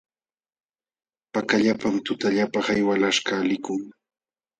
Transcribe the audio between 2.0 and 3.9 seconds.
tutallapa hay walaśhkaq likun.